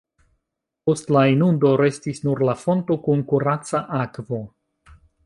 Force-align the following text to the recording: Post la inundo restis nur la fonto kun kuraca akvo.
Post 0.89 1.11
la 1.15 1.21
inundo 1.33 1.73
restis 1.81 2.23
nur 2.29 2.41
la 2.51 2.55
fonto 2.65 2.97
kun 3.09 3.21
kuraca 3.33 3.83
akvo. 4.03 4.41